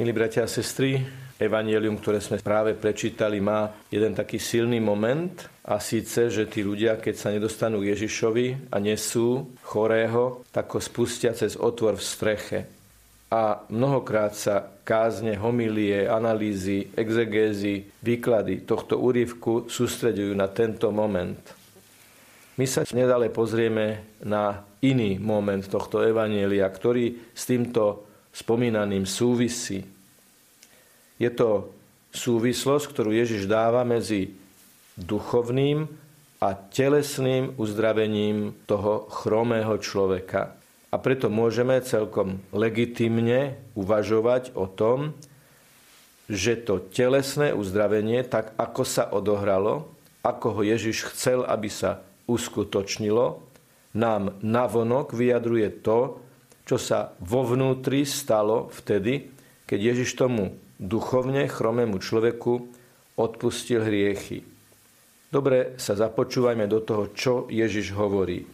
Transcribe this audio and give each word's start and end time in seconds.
Milí 0.00 0.16
bratia 0.16 0.48
a 0.48 0.48
sestry, 0.48 0.96
Evangelium, 1.36 2.00
ktoré 2.00 2.24
sme 2.24 2.40
práve 2.40 2.72
prečítali, 2.72 3.36
má 3.36 3.68
jeden 3.92 4.16
taký 4.16 4.40
silný 4.40 4.80
moment 4.80 5.44
a 5.60 5.76
síce, 5.76 6.32
že 6.32 6.48
tí 6.48 6.64
ľudia, 6.64 6.96
keď 6.96 7.14
sa 7.20 7.28
nedostanú 7.28 7.84
k 7.84 7.92
Ježišovi 7.92 8.72
a 8.72 8.80
nesú 8.80 9.52
chorého, 9.60 10.40
tak 10.56 10.72
ho 10.72 10.80
spustia 10.80 11.36
cez 11.36 11.52
otvor 11.52 12.00
v 12.00 12.08
streche. 12.16 12.58
A 13.28 13.60
mnohokrát 13.68 14.32
sa 14.32 14.72
kázne, 14.88 15.36
homilie, 15.36 16.08
analýzy, 16.08 16.88
exegézy, 16.96 17.92
výklady 18.00 18.64
tohto 18.64 18.96
úryvku 18.96 19.68
sústredujú 19.68 20.32
na 20.32 20.48
tento 20.48 20.88
moment. 20.88 21.44
My 22.56 22.64
sa 22.64 22.88
nedále 22.96 23.28
pozrieme 23.28 24.16
na 24.24 24.64
iný 24.80 25.20
moment 25.20 25.68
tohto 25.68 26.00
evanielia, 26.00 26.64
ktorý 26.72 27.36
s 27.36 27.44
týmto 27.44 28.08
spomínaným 28.34 29.04
súvisí. 29.06 29.84
Je 31.20 31.30
to 31.30 31.70
súvislosť, 32.10 32.84
ktorú 32.90 33.10
Ježiš 33.14 33.46
dáva 33.46 33.84
medzi 33.86 34.34
duchovným 34.96 35.86
a 36.40 36.48
telesným 36.56 37.54
uzdravením 37.60 38.56
toho 38.64 39.06
chromého 39.12 39.76
človeka. 39.76 40.56
A 40.90 40.96
preto 40.98 41.30
môžeme 41.30 41.78
celkom 41.84 42.42
legitimne 42.50 43.60
uvažovať 43.78 44.56
o 44.58 44.66
tom, 44.66 45.14
že 46.26 46.58
to 46.58 46.82
telesné 46.94 47.54
uzdravenie, 47.54 48.22
tak 48.26 48.54
ako 48.58 48.82
sa 48.82 49.06
odohralo, 49.10 49.86
ako 50.22 50.60
ho 50.60 50.62
Ježiš 50.66 51.10
chcel, 51.14 51.46
aby 51.46 51.70
sa 51.70 52.02
uskutočnilo, 52.26 53.42
nám 53.94 54.38
navonok 54.42 55.10
vyjadruje 55.14 55.82
to, 55.82 56.22
čo 56.70 56.78
sa 56.78 57.18
vo 57.18 57.42
vnútri 57.42 58.06
stalo 58.06 58.70
vtedy, 58.70 59.26
keď 59.66 59.90
Ježiš 59.90 60.14
tomu 60.14 60.54
duchovne 60.78 61.50
chromému 61.50 61.98
človeku 61.98 62.70
odpustil 63.18 63.82
hriechy. 63.82 64.46
Dobre 65.34 65.74
sa 65.82 65.98
započúvajme 65.98 66.70
do 66.70 66.78
toho, 66.78 67.10
čo 67.10 67.32
Ježiš 67.50 67.90
hovorí. 67.98 68.46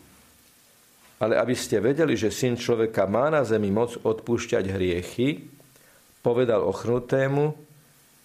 Ale 1.20 1.36
aby 1.36 1.52
ste 1.52 1.76
vedeli, 1.84 2.16
že 2.16 2.32
syn 2.32 2.56
človeka 2.56 3.04
má 3.04 3.28
na 3.28 3.44
zemi 3.44 3.68
moc 3.68 4.00
odpúšťať 4.00 4.64
hriechy, 4.64 5.52
povedal 6.24 6.64
ochnutému, 6.64 7.52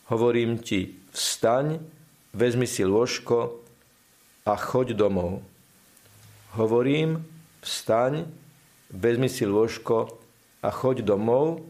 hovorím 0.08 0.64
ti, 0.64 1.04
vstaň, 1.12 1.84
vezmi 2.32 2.64
si 2.64 2.88
lôžko 2.88 3.60
a 4.48 4.56
choď 4.56 4.96
domov. 4.96 5.44
Hovorím, 6.56 7.28
vstaň, 7.60 8.40
vezmi 8.92 9.32
si 9.32 9.48
lôžko 9.48 10.12
a 10.62 10.70
choď 10.70 11.04
domov, 11.08 11.64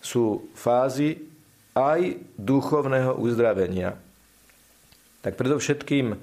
sú 0.00 0.48
fázy 0.56 1.20
aj 1.76 2.18
duchovného 2.40 3.20
uzdravenia. 3.20 4.00
Tak 5.20 5.36
predovšetkým 5.36 6.16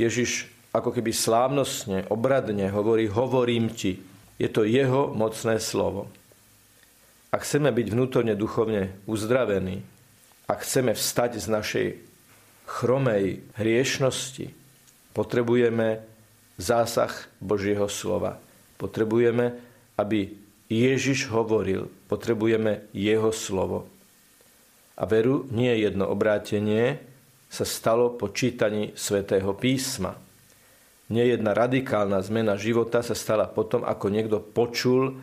Ježiš 0.00 0.48
ako 0.72 0.88
keby 0.88 1.12
slávnostne, 1.12 2.08
obradne 2.08 2.72
hovorí, 2.72 3.04
hovorím 3.12 3.68
ti. 3.68 4.00
Je 4.40 4.48
to 4.48 4.64
jeho 4.64 5.12
mocné 5.12 5.60
slovo. 5.60 6.08
Ak 7.28 7.44
chceme 7.44 7.68
byť 7.68 7.86
vnútorne 7.92 8.32
duchovne 8.32 8.96
uzdravení, 9.04 9.84
ak 10.48 10.64
chceme 10.64 10.96
vstať 10.96 11.44
z 11.44 11.46
našej 11.52 11.88
chromej 12.64 13.44
hriešnosti, 13.60 14.52
potrebujeme 15.12 16.00
zásah 16.56 17.12
Božieho 17.36 17.84
slova. 17.92 18.40
Potrebujeme, 18.82 19.54
aby 19.94 20.34
Ježiš 20.66 21.30
hovoril. 21.30 21.86
Potrebujeme 22.10 22.90
jeho 22.90 23.30
slovo. 23.30 23.86
A 24.98 25.06
veru, 25.06 25.46
nie 25.54 25.70
jedno 25.78 26.10
obrátenie 26.10 26.98
sa 27.46 27.62
stalo 27.62 28.18
po 28.18 28.34
čítaní 28.34 28.90
svätého 28.98 29.54
písma. 29.54 30.18
Nie 31.12 31.30
jedna 31.30 31.52
radikálna 31.52 32.18
zmena 32.24 32.56
života 32.56 33.04
sa 33.04 33.12
stala 33.12 33.46
potom, 33.46 33.84
ako 33.84 34.06
niekto 34.08 34.40
počul 34.40 35.20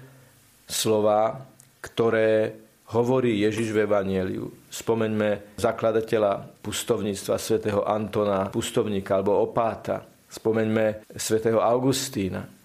slova, 0.69 1.49
ktoré 1.81 2.53
hovorí 2.93 3.41
Ježiš 3.41 3.73
v 3.73 3.89
Evangeliu. 3.89 4.45
Spomeňme 4.69 5.57
zakladateľa 5.57 6.61
pustovníctva 6.61 7.35
svätého 7.41 7.81
Antona, 7.85 8.53
pustovníka 8.53 9.17
alebo 9.17 9.41
opáta. 9.41 10.05
Spomeňme 10.29 11.09
svätého 11.17 11.57
Augustína. 11.57 12.58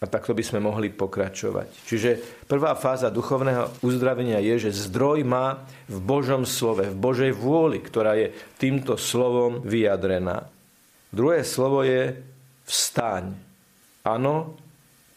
A 0.00 0.08
takto 0.08 0.32
by 0.32 0.40
sme 0.40 0.64
mohli 0.64 0.88
pokračovať. 0.88 1.84
Čiže 1.84 2.10
prvá 2.48 2.72
fáza 2.72 3.12
duchovného 3.12 3.84
uzdravenia 3.84 4.40
je, 4.40 4.68
že 4.68 4.88
zdroj 4.88 5.28
má 5.28 5.60
v 5.92 6.00
Božom 6.00 6.48
slove, 6.48 6.88
v 6.88 6.96
Božej 6.96 7.36
vôli, 7.36 7.84
ktorá 7.84 8.16
je 8.16 8.32
týmto 8.56 8.96
slovom 8.96 9.60
vyjadrená. 9.60 10.48
Druhé 11.12 11.44
slovo 11.44 11.84
je 11.84 12.16
vstaň. 12.64 13.36
Áno, 14.00 14.56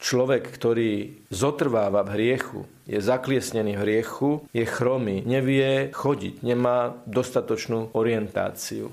človek, 0.04 0.52
ktorý 0.52 1.24
zotrváva 1.32 2.04
v 2.04 2.14
hriechu, 2.20 2.68
je 2.84 3.00
zakliesnený 3.00 3.80
v 3.80 3.84
hriechu, 3.88 4.44
je 4.52 4.68
chromý, 4.68 5.24
nevie 5.24 5.96
chodiť, 5.96 6.44
nemá 6.44 6.92
dostatočnú 7.08 7.96
orientáciu. 7.96 8.92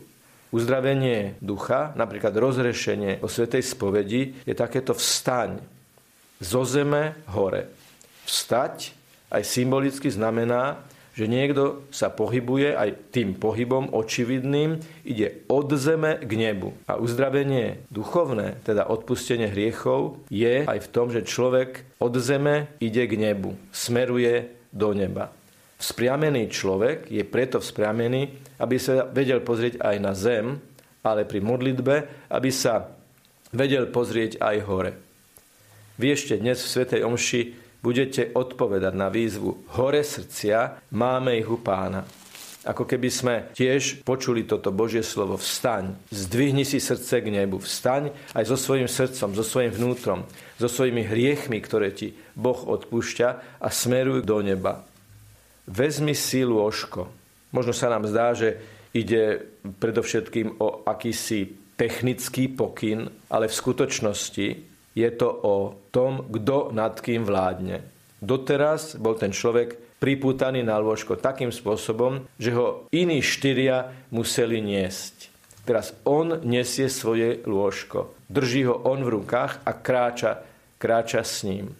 Uzdravenie 0.54 1.34
ducha, 1.42 1.90
napríklad 1.98 2.30
rozrešenie 2.38 3.18
o 3.22 3.26
svetej 3.26 3.66
spovedi, 3.66 4.38
je 4.46 4.54
takéto 4.54 4.94
vstaň 4.94 5.79
zo 6.40 6.64
zeme 6.64 7.14
hore. 7.30 7.68
Vstať 8.24 8.96
aj 9.30 9.42
symbolicky 9.46 10.10
znamená, 10.10 10.82
že 11.14 11.28
niekto 11.28 11.84
sa 11.92 12.08
pohybuje 12.08 12.72
aj 12.72 13.12
tým 13.12 13.36
pohybom 13.36 13.92
očividným, 13.92 14.80
ide 15.04 15.44
od 15.52 15.68
zeme 15.76 16.16
k 16.16 16.32
nebu. 16.32 16.72
A 16.88 16.96
uzdravenie 16.96 17.84
duchovné, 17.92 18.62
teda 18.64 18.88
odpustenie 18.88 19.50
hriechov, 19.52 20.16
je 20.32 20.64
aj 20.64 20.80
v 20.80 20.90
tom, 20.90 21.12
že 21.12 21.26
človek 21.26 22.00
od 22.00 22.14
zeme 22.16 22.72
ide 22.80 23.04
k 23.04 23.20
nebu, 23.20 23.52
smeruje 23.74 24.48
do 24.72 24.96
neba. 24.96 25.34
Vzpriamený 25.76 26.48
človek 26.52 27.08
je 27.12 27.24
preto 27.24 27.60
vzpriamený, 27.60 28.30
aby 28.60 28.76
sa 28.76 29.08
vedel 29.08 29.40
pozrieť 29.44 29.80
aj 29.80 29.96
na 30.00 30.12
zem, 30.12 30.60
ale 31.00 31.24
pri 31.24 31.40
modlitbe, 31.40 32.28
aby 32.32 32.50
sa 32.52 32.92
vedel 33.52 33.88
pozrieť 33.88 34.40
aj 34.40 34.56
hore. 34.68 35.09
Vy 36.00 36.16
ešte 36.16 36.40
dnes 36.40 36.56
v 36.64 36.72
Svetej 36.72 37.04
Omši 37.04 37.40
budete 37.84 38.32
odpovedať 38.32 38.96
na 38.96 39.12
výzvu 39.12 39.68
Hore 39.76 40.00
srdcia, 40.00 40.88
máme 40.96 41.36
ich 41.36 41.44
u 41.44 41.60
pána. 41.60 42.08
Ako 42.64 42.88
keby 42.88 43.08
sme 43.12 43.34
tiež 43.52 44.00
počuli 44.00 44.48
toto 44.48 44.72
Božie 44.72 45.04
slovo 45.04 45.36
Vstaň, 45.36 45.92
zdvihni 46.08 46.64
si 46.64 46.80
srdce 46.80 47.20
k 47.20 47.28
nebu, 47.28 47.60
vstaň 47.60 48.16
aj 48.32 48.48
so 48.48 48.56
svojím 48.56 48.88
srdcom, 48.88 49.36
so 49.36 49.44
svojím 49.44 49.76
vnútrom, 49.76 50.24
so 50.56 50.72
svojimi 50.72 51.04
hriechmi, 51.04 51.60
ktoré 51.60 51.92
ti 51.92 52.16
Boh 52.32 52.64
odpúšťa 52.64 53.60
a 53.60 53.68
smeruj 53.68 54.24
do 54.24 54.40
neba. 54.40 54.88
Vezmi 55.68 56.16
si 56.16 56.48
lôžko. 56.48 57.12
Možno 57.52 57.76
sa 57.76 57.92
nám 57.92 58.08
zdá, 58.08 58.32
že 58.32 58.56
ide 58.96 59.52
predovšetkým 59.60 60.64
o 60.64 60.80
akýsi 60.88 61.60
technický 61.76 62.48
pokyn, 62.48 63.12
ale 63.28 63.52
v 63.52 63.58
skutočnosti 63.60 64.69
je 64.94 65.08
to 65.14 65.28
o 65.30 65.56
tom, 65.94 66.26
kto 66.26 66.74
nad 66.74 66.98
kým 66.98 67.22
vládne. 67.22 67.82
Doteraz 68.20 69.00
bol 69.00 69.16
ten 69.16 69.32
človek 69.32 70.00
pripútaný 70.00 70.64
na 70.64 70.80
lôžko 70.80 71.20
takým 71.20 71.52
spôsobom, 71.52 72.24
že 72.40 72.56
ho 72.56 72.88
iní 72.92 73.20
štyria 73.20 73.92
museli 74.08 74.58
niesť. 74.64 75.28
Teraz 75.68 75.92
on 76.08 76.40
nesie 76.42 76.88
svoje 76.88 77.44
lôžko. 77.44 78.16
Drží 78.32 78.64
ho 78.64 78.80
on 78.88 79.04
v 79.04 79.20
rukách 79.20 79.60
a 79.62 79.72
kráča, 79.76 80.42
kráča 80.80 81.20
s 81.20 81.44
ním. 81.44 81.76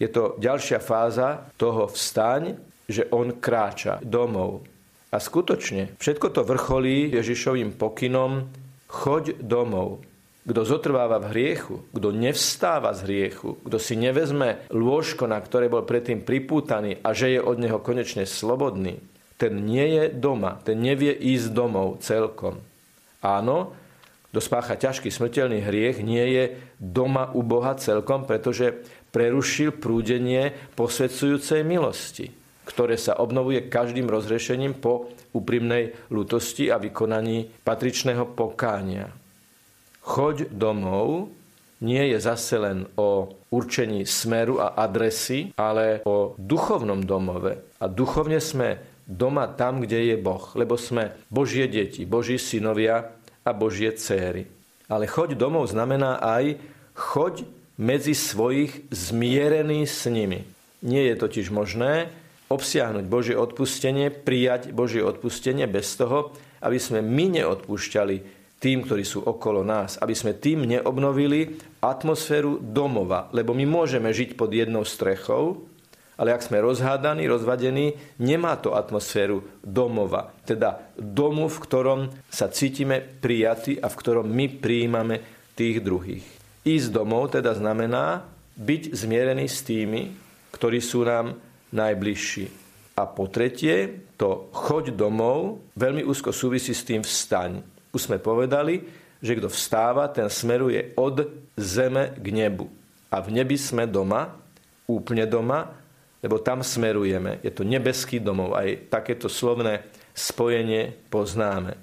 Je 0.00 0.08
to 0.10 0.34
ďalšia 0.40 0.80
fáza 0.82 1.46
toho 1.54 1.86
vstaň, 1.86 2.58
že 2.88 3.06
on 3.12 3.36
kráča 3.38 4.02
domov. 4.02 4.66
A 5.14 5.22
skutočne, 5.22 5.94
všetko 6.02 6.26
to 6.34 6.42
vrcholí 6.42 7.12
Ježišovým 7.14 7.78
pokynom, 7.78 8.50
choď 8.90 9.38
domov. 9.38 10.02
Kto 10.44 10.60
zotrváva 10.60 11.16
v 11.24 11.30
hriechu, 11.32 11.88
kto 11.88 12.12
nevstáva 12.12 12.92
z 12.92 13.08
hriechu, 13.08 13.56
kto 13.64 13.80
si 13.80 13.96
nevezme 13.96 14.68
lôžko, 14.68 15.24
na 15.24 15.40
ktoré 15.40 15.72
bol 15.72 15.88
predtým 15.88 16.20
pripútaný 16.20 17.00
a 17.00 17.16
že 17.16 17.32
je 17.32 17.40
od 17.40 17.56
neho 17.56 17.80
konečne 17.80 18.28
slobodný, 18.28 19.00
ten 19.40 19.64
nie 19.64 19.88
je 19.96 20.04
doma, 20.12 20.60
ten 20.60 20.84
nevie 20.84 21.16
ísť 21.16 21.48
domov 21.48 22.04
celkom. 22.04 22.60
Áno, 23.24 23.72
kto 24.28 24.38
spácha 24.44 24.76
ťažký 24.76 25.08
smrteľný 25.08 25.64
hriech, 25.64 26.04
nie 26.04 26.26
je 26.36 26.44
doma 26.76 27.32
u 27.32 27.40
Boha 27.40 27.72
celkom, 27.80 28.28
pretože 28.28 28.84
prerušil 29.16 29.80
prúdenie 29.80 30.52
posvedzujúcej 30.76 31.64
milosti, 31.64 32.28
ktoré 32.68 33.00
sa 33.00 33.16
obnovuje 33.16 33.72
každým 33.72 34.12
rozrešením 34.12 34.76
po 34.76 35.08
úprimnej 35.32 35.96
lutosti 36.12 36.68
a 36.68 36.76
vykonaní 36.76 37.48
patričného 37.64 38.28
pokánia 38.36 39.23
choď 40.04 40.52
domov 40.52 41.32
nie 41.84 42.14
je 42.14 42.18
zase 42.20 42.56
len 42.60 42.88
o 42.96 43.28
určení 43.52 44.08
smeru 44.08 44.60
a 44.60 44.72
adresy, 44.78 45.52
ale 45.58 46.00
o 46.04 46.32
duchovnom 46.38 47.04
domove. 47.04 47.76
A 47.80 47.90
duchovne 47.90 48.40
sme 48.40 48.80
doma 49.04 49.48
tam, 49.52 49.84
kde 49.84 50.14
je 50.14 50.16
Boh, 50.16 50.44
lebo 50.56 50.80
sme 50.80 51.12
Božie 51.28 51.68
deti, 51.68 52.08
Boží 52.08 52.40
synovia 52.40 53.12
a 53.44 53.50
Božie 53.52 53.92
céry. 53.96 54.48
Ale 54.88 55.04
choď 55.08 55.36
domov 55.36 55.72
znamená 55.72 56.20
aj 56.20 56.56
choď 56.96 57.44
medzi 57.76 58.14
svojich 58.16 58.86
zmierený 58.88 59.84
s 59.84 60.08
nimi. 60.08 60.46
Nie 60.84 61.12
je 61.12 61.20
totiž 61.20 61.52
možné 61.52 62.12
obsiahnuť 62.48 63.04
Božie 63.08 63.36
odpustenie, 63.36 64.12
prijať 64.12 64.70
Božie 64.70 65.00
odpustenie 65.00 65.64
bez 65.66 65.96
toho, 65.96 66.32
aby 66.60 66.78
sme 66.80 67.00
my 67.00 67.40
neodpúšťali 67.40 68.43
tým, 68.64 68.80
ktorí 68.88 69.04
sú 69.04 69.20
okolo 69.20 69.60
nás, 69.60 70.00
aby 70.00 70.16
sme 70.16 70.40
tým 70.40 70.64
neobnovili 70.64 71.60
atmosféru 71.84 72.64
domova, 72.64 73.28
lebo 73.36 73.52
my 73.52 73.68
môžeme 73.68 74.08
žiť 74.08 74.40
pod 74.40 74.48
jednou 74.56 74.88
strechou, 74.88 75.68
ale 76.16 76.32
ak 76.32 76.46
sme 76.46 76.64
rozhádaní, 76.64 77.28
rozvadení, 77.28 78.16
nemá 78.22 78.56
to 78.56 78.72
atmosféru 78.72 79.44
domova. 79.60 80.32
Teda 80.48 80.80
domu, 80.96 81.52
v 81.52 81.58
ktorom 81.60 82.00
sa 82.32 82.48
cítime 82.48 83.04
prijatí 83.04 83.76
a 83.76 83.92
v 83.92 83.98
ktorom 84.00 84.24
my 84.24 84.46
prijímame 84.62 85.20
tých 85.52 85.84
druhých. 85.84 86.24
Ísť 86.64 86.88
domov 86.88 87.36
teda 87.36 87.52
znamená 87.52 88.24
byť 88.56 88.94
zmierený 88.94 89.44
s 89.50 89.60
tými, 89.66 90.14
ktorí 90.54 90.78
sú 90.80 91.04
nám 91.04 91.36
najbližší. 91.74 92.46
A 92.94 93.10
po 93.10 93.26
tretie, 93.26 94.06
to 94.14 94.54
choď 94.54 94.94
domov 94.94 95.58
veľmi 95.74 96.06
úzko 96.06 96.30
súvisí 96.30 96.70
s 96.70 96.86
tým 96.86 97.02
vstaň. 97.02 97.73
Už 97.94 98.10
sme 98.10 98.18
povedali, 98.18 98.82
že 99.22 99.38
kto 99.38 99.48
vstáva, 99.48 100.10
ten 100.10 100.26
smeruje 100.26 100.92
od 100.98 101.30
zeme 101.54 102.12
k 102.18 102.26
nebu. 102.34 102.66
A 103.08 103.22
v 103.22 103.30
nebi 103.40 103.54
sme 103.54 103.86
doma, 103.86 104.34
úplne 104.90 105.24
doma, 105.24 105.70
lebo 106.18 106.42
tam 106.42 106.66
smerujeme. 106.66 107.38
Je 107.46 107.54
to 107.54 107.62
nebeský 107.62 108.18
domov. 108.18 108.58
Aj 108.58 108.66
takéto 108.90 109.30
slovné 109.30 109.86
spojenie 110.10 110.92
poznáme. 111.08 111.78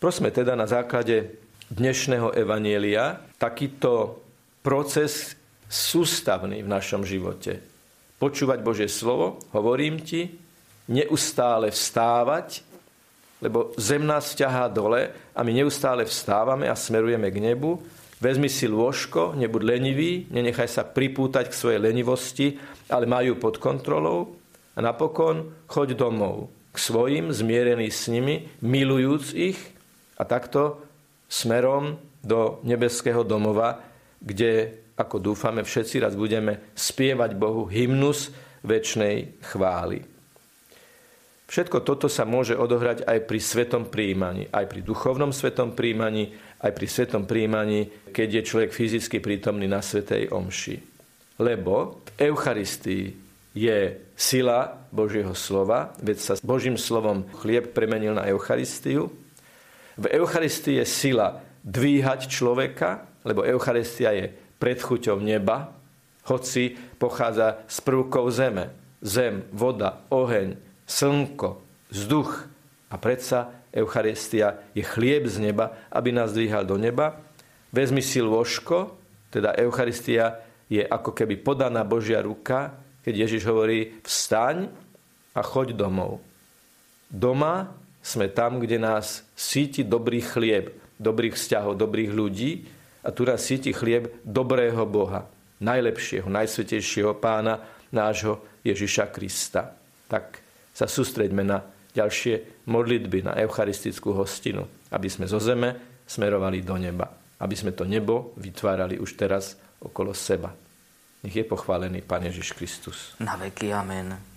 Prosme 0.00 0.32
teda 0.34 0.56
na 0.56 0.66
základe 0.66 1.38
dnešného 1.70 2.34
evanielia 2.34 3.22
takýto 3.36 4.24
proces 4.64 5.38
sústavný 5.70 6.64
v 6.64 6.72
našom 6.72 7.06
živote. 7.06 7.62
Počúvať 8.18 8.58
Božie 8.62 8.88
slovo, 8.90 9.42
hovorím 9.50 10.02
ti, 10.02 10.30
neustále 10.90 11.70
vstávať, 11.70 12.62
lebo 13.42 13.74
zem 13.74 14.06
nás 14.06 14.38
ťahá 14.38 14.70
dole 14.70 15.10
a 15.34 15.40
my 15.42 15.50
neustále 15.50 16.06
vstávame 16.06 16.70
a 16.70 16.78
smerujeme 16.78 17.26
k 17.34 17.42
nebu. 17.42 17.82
Vezmi 18.22 18.46
si 18.46 18.70
lôžko, 18.70 19.34
nebuď 19.34 19.62
lenivý, 19.66 20.30
nenechaj 20.30 20.70
sa 20.70 20.86
pripútať 20.86 21.50
k 21.50 21.58
svojej 21.58 21.82
lenivosti, 21.82 22.54
ale 22.86 23.10
majú 23.10 23.42
pod 23.42 23.58
kontrolou. 23.58 24.38
A 24.72 24.80
napokon 24.80 25.66
choď 25.66 25.98
domov 25.98 26.46
k 26.70 26.76
svojim, 26.78 27.34
zmierený 27.34 27.90
s 27.90 28.08
nimi, 28.08 28.48
milujúc 28.62 29.34
ich. 29.34 29.58
A 30.16 30.24
takto 30.24 30.80
smerom 31.26 31.98
do 32.22 32.62
nebeského 32.62 33.26
domova, 33.26 33.82
kde, 34.22 34.86
ako 34.94 35.18
dúfame, 35.18 35.66
všetci 35.66 35.98
raz 35.98 36.14
budeme 36.14 36.72
spievať 36.78 37.34
Bohu 37.34 37.66
hymnus 37.66 38.30
väčšnej 38.62 39.42
chvály. 39.50 40.11
Všetko 41.52 41.84
toto 41.84 42.08
sa 42.08 42.24
môže 42.24 42.56
odohrať 42.56 43.04
aj 43.04 43.28
pri 43.28 43.36
svetom 43.36 43.84
príjmaní, 43.92 44.48
aj 44.48 44.72
pri 44.72 44.80
duchovnom 44.80 45.36
svetom 45.36 45.76
príjmaní, 45.76 46.32
aj 46.64 46.72
pri 46.72 46.86
svetom 46.88 47.28
príjmaní, 47.28 47.92
keď 48.08 48.40
je 48.40 48.48
človek 48.48 48.70
fyzicky 48.72 49.20
prítomný 49.20 49.68
na 49.68 49.84
svetej 49.84 50.32
omši. 50.32 50.80
Lebo 51.36 52.00
v 52.08 52.32
Eucharistii 52.32 53.12
je 53.52 54.00
sila 54.16 54.80
Božieho 54.88 55.36
slova, 55.36 55.92
veď 56.00 56.16
sa 56.24 56.32
Božím 56.40 56.80
slovom 56.80 57.28
chlieb 57.44 57.76
premenil 57.76 58.16
na 58.16 58.24
Eucharistiu. 58.32 59.12
V 60.00 60.08
Eucharistii 60.08 60.80
je 60.80 60.88
sila 60.88 61.44
dvíhať 61.68 62.32
človeka, 62.32 63.04
lebo 63.28 63.44
Eucharistia 63.44 64.16
je 64.16 64.32
predchuťou 64.56 65.20
neba, 65.20 65.68
hoci 66.32 66.80
pochádza 66.96 67.60
z 67.68 67.76
prvkov 67.84 68.32
zeme. 68.32 68.72
Zem, 69.04 69.44
voda, 69.52 70.00
oheň, 70.08 70.71
slnko, 70.92 71.60
vzduch 71.88 72.30
a 72.92 72.94
predsa 73.00 73.48
Eucharistia 73.72 74.60
je 74.76 74.84
chlieb 74.84 75.24
z 75.24 75.40
neba, 75.40 75.72
aby 75.88 76.12
nás 76.12 76.36
dvíhal 76.36 76.68
do 76.68 76.76
neba. 76.76 77.16
Vezmi 77.72 78.04
si 78.04 78.20
lôžko, 78.20 78.92
teda 79.32 79.56
Eucharistia 79.56 80.44
je 80.68 80.84
ako 80.84 81.16
keby 81.16 81.40
podaná 81.40 81.80
Božia 81.88 82.20
ruka, 82.20 82.76
keď 83.00 83.24
Ježiš 83.26 83.48
hovorí 83.48 83.96
vstaň 84.04 84.68
a 85.32 85.40
choď 85.40 85.72
domov. 85.72 86.20
Doma 87.08 87.72
sme 88.04 88.28
tam, 88.28 88.60
kde 88.60 88.76
nás 88.76 89.24
síti 89.32 89.80
dobrý 89.80 90.20
chlieb, 90.20 90.76
dobrých 91.00 91.32
vzťahov, 91.32 91.80
dobrých 91.80 92.12
ľudí 92.12 92.68
a 93.00 93.08
tu 93.08 93.24
nás 93.24 93.40
síti 93.40 93.72
chlieb 93.72 94.12
dobrého 94.20 94.84
Boha, 94.84 95.24
najlepšieho, 95.64 96.28
najsvetejšieho 96.28 97.16
pána 97.16 97.64
nášho 97.88 98.44
Ježiša 98.64 99.08
Krista. 99.08 99.72
Tak 100.06 100.51
sa 100.72 100.88
sústreďme 100.88 101.44
na 101.44 101.60
ďalšie 101.92 102.64
modlitby 102.68 103.28
na 103.28 103.32
eucharistickú 103.36 104.16
hostinu, 104.16 104.64
aby 104.88 105.08
sme 105.12 105.28
zo 105.28 105.36
zeme 105.36 106.00
smerovali 106.08 106.64
do 106.64 106.76
neba, 106.80 107.06
aby 107.40 107.54
sme 107.54 107.76
to 107.76 107.84
nebo 107.84 108.32
vytvárali 108.40 108.96
už 108.96 109.14
teraz 109.14 109.60
okolo 109.84 110.16
seba. 110.16 110.52
Nech 111.22 111.36
je 111.36 111.46
pochválený 111.46 112.02
Pán 112.02 112.26
Ježiš 112.26 112.56
Kristus. 112.56 113.14
Na 113.22 113.38
veky 113.38 113.70
amen. 113.70 114.31